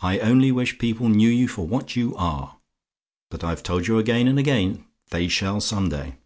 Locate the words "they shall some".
5.10-5.90